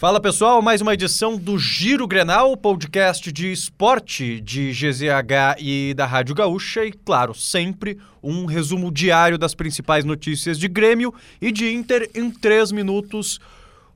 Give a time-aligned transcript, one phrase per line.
[0.00, 6.06] Fala pessoal, mais uma edição do Giro Grenal, podcast de esporte de GZH e da
[6.06, 11.70] Rádio Gaúcha e, claro, sempre um resumo diário das principais notícias de Grêmio e de
[11.70, 13.38] Inter em três minutos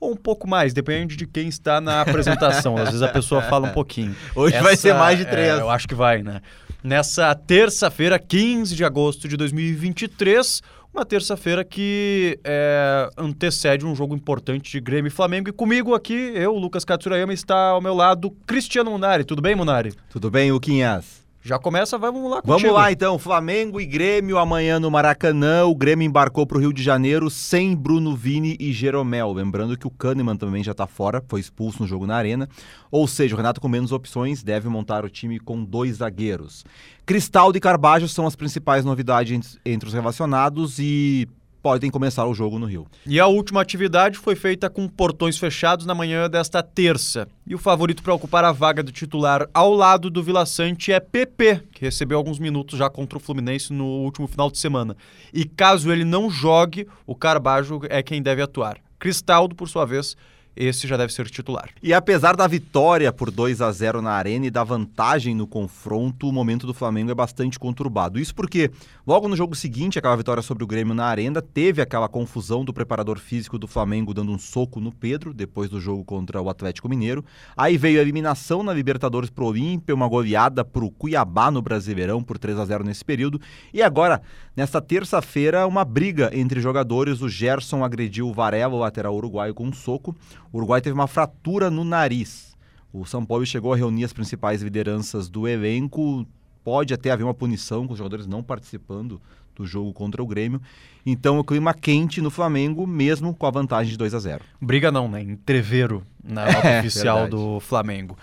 [0.00, 2.78] ou um pouco mais, depende de quem está na apresentação.
[2.78, 4.16] Às vezes a pessoa fala um pouquinho.
[4.34, 5.58] Hoje Essa, vai ser mais de três.
[5.58, 6.40] É, eu acho que vai, né?
[6.82, 10.62] Nessa terça-feira, 15 de agosto de 2023,
[10.92, 15.48] uma terça-feira que é, antecede um jogo importante de Grêmio e Flamengo.
[15.48, 19.24] E comigo aqui, eu, Lucas Katsurayama, está ao meu lado Cristiano Munari.
[19.24, 19.94] Tudo bem, Munari?
[20.10, 21.29] Tudo bem, Luquinhas?
[21.42, 22.60] Já começa, vamos lá contigo.
[22.60, 25.64] Vamos lá então, Flamengo e Grêmio amanhã no Maracanã.
[25.64, 29.32] O Grêmio embarcou para o Rio de Janeiro sem Bruno Vini e Jeromel.
[29.32, 32.46] Lembrando que o Kahneman também já está fora, foi expulso no jogo na Arena.
[32.90, 36.62] Ou seja, o Renato com menos opções deve montar o time com dois zagueiros.
[37.06, 41.26] Cristaldo e Carbajo são as principais novidades entre os relacionados e
[41.62, 42.86] podem começar o jogo no Rio.
[43.06, 47.28] E a última atividade foi feita com portões fechados na manhã desta terça.
[47.46, 51.00] E o favorito para ocupar a vaga do titular ao lado do Vila Sante é
[51.00, 54.96] PP, que recebeu alguns minutos já contra o Fluminense no último final de semana.
[55.32, 58.78] E caso ele não jogue, o Carbajo é quem deve atuar.
[58.98, 60.16] Cristaldo, por sua vez,
[60.60, 61.70] esse já deve ser titular.
[61.82, 66.28] E apesar da vitória por 2 a 0 na Arena e da vantagem no confronto,
[66.28, 68.20] o momento do Flamengo é bastante conturbado.
[68.20, 68.70] Isso porque
[69.06, 72.74] logo no jogo seguinte, aquela vitória sobre o Grêmio na Arena, teve aquela confusão do
[72.74, 76.90] preparador físico do Flamengo dando um soco no Pedro depois do jogo contra o Atlético
[76.90, 77.24] Mineiro.
[77.56, 82.36] Aí veio a eliminação na Libertadores pro Olímpia, uma goleada pro Cuiabá no Brasileirão por
[82.36, 83.40] 3 a 0 nesse período.
[83.72, 84.20] E agora,
[84.54, 89.64] nesta terça-feira, uma briga entre jogadores, o Gerson agrediu o Varela, o lateral uruguaio, com
[89.64, 90.14] um soco.
[90.52, 92.56] O Uruguai teve uma fratura no nariz.
[92.92, 96.26] O São Paulo chegou a reunir as principais lideranças do elenco.
[96.64, 99.20] Pode até haver uma punição com os jogadores não participando
[99.54, 100.60] do jogo contra o Grêmio.
[101.04, 104.90] Então, o clima quente no Flamengo, mesmo com a vantagem de 2 a 0 Briga
[104.90, 105.22] não, né?
[105.22, 107.42] Entreveiro na nota é, oficial verdade.
[107.42, 108.16] do Flamengo.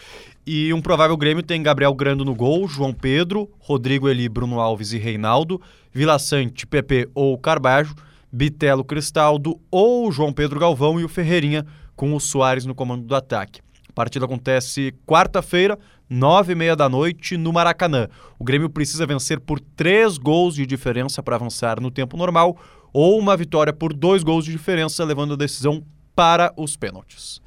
[0.45, 4.94] E um provável Grêmio tem Gabriel Grando no gol, João Pedro, Rodrigo Eli, Bruno Alves
[4.94, 5.61] e Reinaldo,
[5.92, 7.95] Vila Sante, Pepe ou Carbajo,
[8.32, 11.66] Bitelo Cristaldo ou João Pedro Galvão e o Ferreirinha
[11.98, 13.60] com o Soares no comando do ataque.
[13.90, 15.78] A partida acontece quarta-feira,
[16.08, 18.08] nove e meia da noite, no Maracanã.
[18.40, 22.58] O Grêmio precisa vencer por três gols de diferença para avançar no tempo normal,
[22.94, 25.84] ou uma vitória por dois gols de diferença, levando a decisão
[26.16, 27.42] para os pênaltis.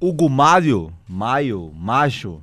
[0.00, 2.42] O Gumário, Maio, Macho,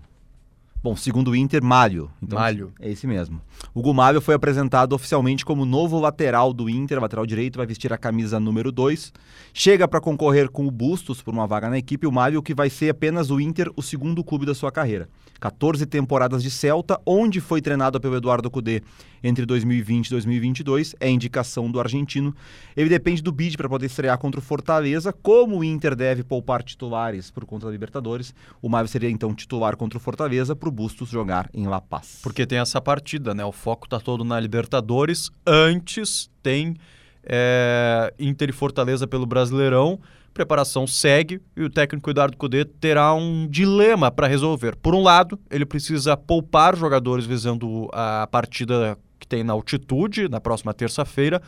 [0.83, 2.09] Bom, segundo o Inter, Mário.
[2.19, 2.73] Então, Mário.
[2.79, 3.39] É esse mesmo.
[3.71, 7.99] O Gumário foi apresentado oficialmente como novo lateral do Inter, lateral direito, vai vestir a
[7.99, 9.13] camisa número 2.
[9.53, 12.67] Chega para concorrer com o Bustos por uma vaga na equipe, o Mário que vai
[12.67, 15.07] ser apenas o Inter, o segundo clube da sua carreira.
[15.39, 18.81] 14 temporadas de Celta, onde foi treinado pelo Eduardo Cudê
[19.23, 22.35] entre 2020 e 2022, é indicação do argentino.
[22.75, 25.13] Ele depende do bid para poder estrear contra o Fortaleza.
[25.13, 29.75] Como o Inter deve poupar titulares por conta da Libertadores, o Mário seria então titular
[29.77, 32.19] contra o Fortaleza para o Bustos jogar em La Paz.
[32.23, 33.43] Porque tem essa partida, né?
[33.43, 35.29] O foco está todo na Libertadores.
[35.45, 36.75] Antes tem
[37.23, 39.99] é, Inter e Fortaleza pelo Brasileirão
[40.33, 44.75] preparação segue e o técnico Eduardo Cudê terá um dilema para resolver.
[44.77, 50.39] Por um lado, ele precisa poupar jogadores visando a partida que tem na altitude na
[50.39, 51.41] próxima terça-feira.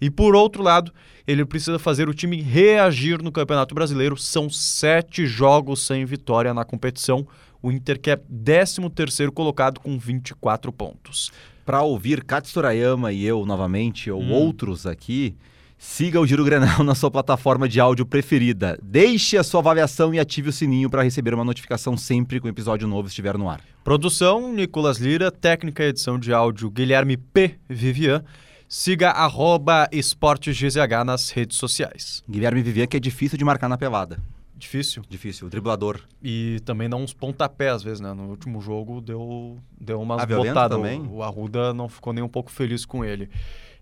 [0.00, 0.92] E por outro lado,
[1.26, 4.16] ele precisa fazer o time reagir no Campeonato Brasileiro.
[4.16, 7.26] São sete jogos sem vitória na competição.
[7.62, 11.30] O Inter que é 13º colocado com 24 pontos.
[11.64, 14.32] Para ouvir Katsurayama e eu novamente, ou hum.
[14.32, 15.36] outros aqui,
[15.82, 18.78] Siga o Giro Grenal na sua plataforma de áudio preferida.
[18.82, 22.50] Deixe a sua avaliação e ative o sininho para receber uma notificação sempre que um
[22.50, 23.62] episódio novo estiver no ar.
[23.82, 25.30] Produção, Nicolas Lira.
[25.30, 27.54] Técnica e edição de áudio, Guilherme P.
[27.66, 28.22] Vivian.
[28.68, 32.22] Siga arroba esportesgzh nas redes sociais.
[32.28, 34.18] Guilherme Vivian, que é difícil de marcar na pelada.
[34.60, 35.02] Difícil?
[35.08, 36.02] Difícil, o driblador.
[36.22, 38.12] E também dá uns pontapés às vezes, né?
[38.12, 40.76] No último jogo deu, deu umas botadas.
[40.76, 41.00] Também?
[41.00, 43.30] O, o Arruda não ficou nem um pouco feliz com ele.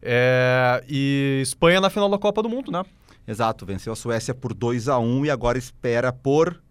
[0.01, 2.85] É, e Espanha na final da Copa do Mundo, né?
[3.27, 6.63] Exato, venceu a Suécia por 2 a 1 e agora espera por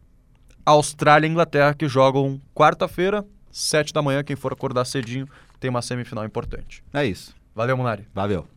[0.66, 5.28] Austrália e Inglaterra que jogam quarta-feira, 7 da manhã, quem for acordar cedinho,
[5.60, 6.82] tem uma semifinal importante.
[6.94, 7.36] É isso.
[7.54, 8.08] Valeu, Munari.
[8.14, 8.48] Valeu.